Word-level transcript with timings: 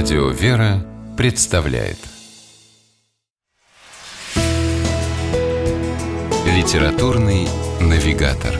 Радио 0.00 0.28
«Вера» 0.28 0.86
представляет 1.16 1.96
Литературный 6.46 7.48
навигатор 7.80 8.54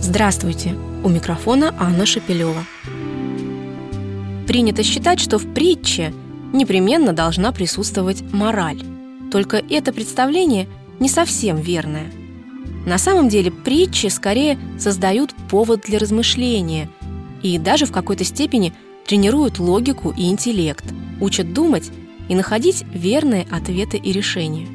Здравствуйте! 0.00 0.76
У 1.02 1.08
микрофона 1.08 1.74
Анна 1.80 2.06
Шапилева. 2.06 2.64
Принято 4.46 4.84
считать, 4.84 5.18
что 5.18 5.36
в 5.36 5.52
притче 5.52 6.14
непременно 6.52 7.12
должна 7.12 7.50
присутствовать 7.50 8.22
мораль. 8.32 8.80
Только 9.32 9.56
это 9.68 9.92
представление 9.92 10.68
не 11.00 11.08
совсем 11.08 11.56
верное. 11.56 12.12
На 12.86 12.98
самом 12.98 13.28
деле 13.28 13.50
притчи 13.50 14.06
скорее 14.06 14.60
создают 14.78 15.34
повод 15.50 15.80
для 15.80 15.98
размышления 15.98 16.88
и 17.42 17.58
даже 17.58 17.84
в 17.84 17.90
какой-то 17.90 18.22
степени– 18.22 18.72
тренируют 19.08 19.58
логику 19.58 20.12
и 20.14 20.28
интеллект, 20.28 20.84
учат 21.18 21.54
думать 21.54 21.90
и 22.28 22.34
находить 22.34 22.84
верные 22.92 23.46
ответы 23.50 23.96
и 23.96 24.12
решения. 24.12 24.66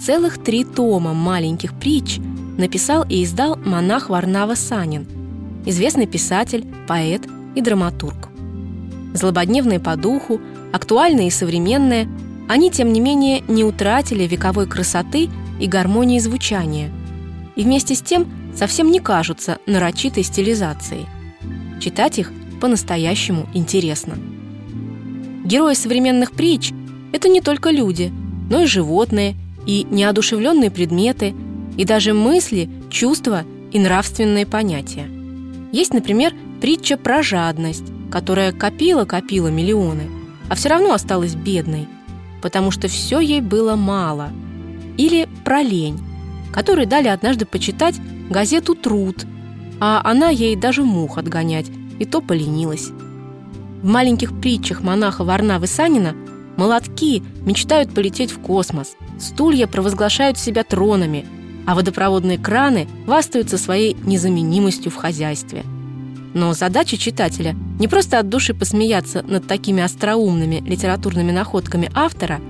Целых 0.00 0.42
три 0.42 0.64
тома 0.64 1.12
маленьких 1.12 1.74
притч 1.78 2.18
написал 2.56 3.04
и 3.06 3.22
издал 3.22 3.56
монах 3.56 4.08
Варнава 4.08 4.54
Санин, 4.54 5.06
известный 5.66 6.06
писатель, 6.06 6.64
поэт 6.88 7.28
и 7.54 7.60
драматург. 7.60 8.30
Злободневные 9.12 9.78
по 9.78 9.96
духу, 9.96 10.40
актуальные 10.72 11.28
и 11.28 11.30
современные, 11.30 12.08
они, 12.48 12.70
тем 12.70 12.90
не 12.90 13.00
менее, 13.00 13.42
не 13.48 13.64
утратили 13.64 14.26
вековой 14.26 14.66
красоты 14.66 15.28
и 15.60 15.66
гармонии 15.66 16.18
звучания, 16.20 16.90
и 17.54 17.64
вместе 17.64 17.94
с 17.94 18.00
тем 18.00 18.26
совсем 18.56 18.90
не 18.90 18.98
кажутся 18.98 19.58
нарочитой 19.66 20.22
стилизацией. 20.22 21.06
Читать 21.80 22.18
их 22.18 22.32
по-настоящему 22.62 23.48
интересно. 23.54 24.14
Герои 25.44 25.74
современных 25.74 26.30
притч– 26.30 26.70
это 27.12 27.28
не 27.28 27.40
только 27.40 27.72
люди, 27.72 28.12
но 28.50 28.62
и 28.62 28.66
животные, 28.66 29.34
и 29.66 29.84
неодушевленные 29.90 30.70
предметы, 30.70 31.34
и 31.76 31.84
даже 31.84 32.14
мысли, 32.14 32.70
чувства 32.88 33.42
и 33.72 33.80
нравственные 33.80 34.46
понятия. 34.46 35.08
Есть, 35.72 35.92
например, 35.92 36.34
притча 36.60 36.96
про 36.96 37.24
жадность, 37.24 37.82
которая 38.12 38.52
копила-копила 38.52 39.48
миллионы, 39.48 40.08
а 40.48 40.54
все 40.54 40.68
равно 40.68 40.92
осталась 40.92 41.34
бедной, 41.34 41.88
потому 42.42 42.70
что 42.70 42.86
все 42.86 43.18
ей 43.18 43.40
было 43.40 43.74
мало. 43.74 44.30
Или 44.96 45.28
про 45.44 45.62
лень, 45.62 45.98
которой 46.52 46.86
дали 46.86 47.08
однажды 47.08 47.44
почитать 47.44 47.96
газету 48.30 48.76
«Труд», 48.76 49.26
а 49.80 50.00
она 50.04 50.28
ей 50.28 50.54
даже 50.54 50.84
мух 50.84 51.18
отгонять 51.18 51.66
и 52.02 52.04
то 52.04 52.20
поленилась. 52.20 52.90
В 53.80 53.86
маленьких 53.86 54.40
притчах 54.40 54.82
монаха 54.82 55.22
Варнавы 55.22 55.68
Санина 55.68 56.14
молотки 56.56 57.22
мечтают 57.46 57.94
полететь 57.94 58.32
в 58.32 58.40
космос, 58.40 58.96
стулья 59.20 59.68
провозглашают 59.68 60.36
себя 60.36 60.64
тронами, 60.64 61.24
а 61.64 61.76
водопроводные 61.76 62.38
краны 62.38 62.88
вастаются 63.06 63.56
своей 63.56 63.96
незаменимостью 64.04 64.90
в 64.90 64.96
хозяйстве. 64.96 65.62
Но 66.34 66.54
задача 66.54 66.96
читателя 66.96 67.54
не 67.78 67.86
просто 67.86 68.18
от 68.18 68.28
души 68.28 68.52
посмеяться 68.52 69.22
над 69.22 69.46
такими 69.46 69.80
остроумными 69.80 70.60
литературными 70.66 71.30
находками 71.30 71.88
автора, 71.94 72.40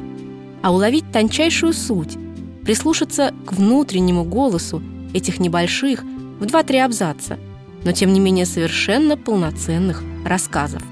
а 0.63 0.73
уловить 0.73 1.13
тончайшую 1.13 1.75
суть, 1.75 2.17
прислушаться 2.65 3.35
к 3.45 3.53
внутреннему 3.53 4.25
голосу 4.25 4.83
этих 5.13 5.41
небольших 5.41 6.05
в 6.41 6.47
два-три 6.47 6.79
абзаца– 6.79 7.39
но 7.85 7.93
тем 7.93 8.13
не 8.13 8.21
менее 8.21 8.47
совершенно 8.47 9.17
полноценных 9.17 10.03
рассказов. 10.25 10.83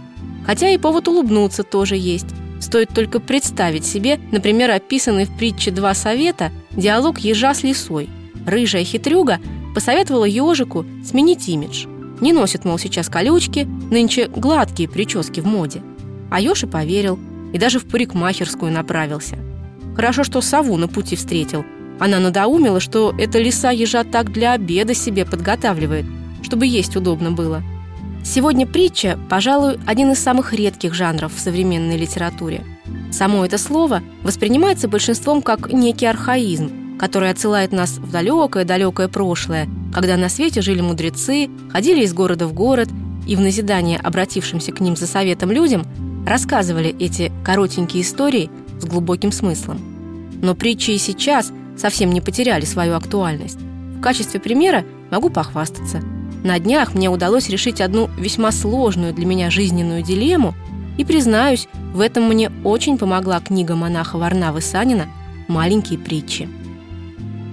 Хотя 0.46 0.70
и 0.70 0.78
повод 0.78 1.08
улыбнуться 1.08 1.62
тоже 1.62 1.96
есть. 1.96 2.26
Стоит 2.60 2.90
только 2.90 3.20
представить 3.20 3.86
себе, 3.86 4.18
например, 4.32 4.70
описанный 4.70 5.24
в 5.24 5.36
притче 5.36 5.70
«Два 5.70 5.94
совета» 5.94 6.50
диалог 6.72 7.18
ежа 7.20 7.54
с 7.54 7.62
лисой. 7.62 8.08
Рыжая 8.46 8.84
хитрюга 8.84 9.38
посоветовала 9.74 10.24
ежику 10.24 10.84
сменить 11.04 11.48
имидж. 11.48 11.86
Не 12.20 12.32
носит, 12.32 12.64
мол, 12.64 12.78
сейчас 12.78 13.08
колючки, 13.08 13.66
нынче 13.90 14.28
гладкие 14.28 14.88
прически 14.88 15.40
в 15.40 15.46
моде. 15.46 15.82
А 16.30 16.40
еж 16.40 16.64
и 16.64 16.66
поверил, 16.66 17.18
и 17.52 17.58
даже 17.58 17.78
в 17.78 17.86
парикмахерскую 17.86 18.70
направился. 18.70 19.38
Хорошо, 19.96 20.22
что 20.22 20.40
сову 20.40 20.76
на 20.76 20.86
пути 20.86 21.16
встретил. 21.16 21.64
Она 21.98 22.18
надоумила, 22.18 22.80
что 22.80 23.14
эта 23.18 23.38
лиса 23.38 23.70
ежа 23.70 24.04
так 24.04 24.32
для 24.32 24.52
обеда 24.52 24.94
себе 24.94 25.24
подготавливает– 25.24 26.04
чтобы 26.50 26.66
есть 26.66 26.96
удобно 26.96 27.30
было. 27.30 27.62
Сегодня 28.24 28.66
притча, 28.66 29.16
пожалуй, 29.28 29.78
один 29.86 30.10
из 30.10 30.18
самых 30.18 30.52
редких 30.52 30.94
жанров 30.94 31.32
в 31.32 31.38
современной 31.38 31.96
литературе. 31.96 32.64
Само 33.12 33.44
это 33.44 33.56
слово 33.56 34.02
воспринимается 34.24 34.88
большинством 34.88 35.42
как 35.42 35.72
некий 35.72 36.06
архаизм, 36.06 36.98
который 36.98 37.30
отсылает 37.30 37.70
нас 37.70 37.98
в 37.98 38.10
далекое-далекое 38.10 39.06
прошлое, 39.06 39.68
когда 39.94 40.16
на 40.16 40.28
свете 40.28 40.60
жили 40.60 40.80
мудрецы, 40.80 41.48
ходили 41.70 42.02
из 42.02 42.12
города 42.14 42.48
в 42.48 42.52
город 42.52 42.88
и 43.28 43.36
в 43.36 43.40
назидание 43.40 43.98
обратившимся 43.98 44.72
к 44.72 44.80
ним 44.80 44.96
за 44.96 45.06
советом 45.06 45.52
людям 45.52 45.86
рассказывали 46.26 46.96
эти 46.98 47.30
коротенькие 47.44 48.02
истории 48.02 48.50
с 48.80 48.86
глубоким 48.86 49.30
смыслом. 49.30 49.80
Но 50.42 50.56
притчи 50.56 50.90
и 50.90 50.98
сейчас 50.98 51.52
совсем 51.78 52.10
не 52.10 52.20
потеряли 52.20 52.64
свою 52.64 52.96
актуальность. 52.96 53.60
В 53.60 54.00
качестве 54.00 54.40
примера 54.40 54.84
могу 55.12 55.30
похвастаться– 55.30 56.02
на 56.42 56.58
днях 56.58 56.94
мне 56.94 57.10
удалось 57.10 57.48
решить 57.48 57.80
одну 57.80 58.08
весьма 58.18 58.52
сложную 58.52 59.12
для 59.12 59.26
меня 59.26 59.50
жизненную 59.50 60.02
дилемму, 60.02 60.54
и, 60.96 61.04
признаюсь, 61.04 61.68
в 61.94 62.00
этом 62.00 62.24
мне 62.24 62.50
очень 62.64 62.98
помогла 62.98 63.40
книга 63.40 63.74
монаха 63.74 64.16
Варнавы 64.16 64.60
Санина 64.60 65.06
«Маленькие 65.48 65.98
притчи». 65.98 66.48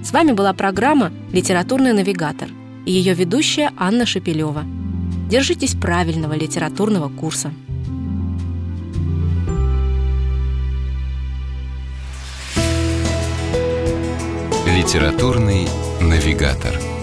С 0.02 0.12
вами 0.12 0.32
была 0.32 0.52
программа 0.52 1.12
«Литературный 1.32 1.92
навигатор» 1.92 2.48
и 2.86 2.92
ее 2.92 3.14
ведущая 3.14 3.72
Анна 3.76 4.06
Шепелева. 4.06 4.64
Держитесь 5.28 5.74
правильного 5.74 6.34
литературного 6.34 7.08
курса. 7.10 7.52
Литературный 14.66 15.68
навигатор. 16.00 16.97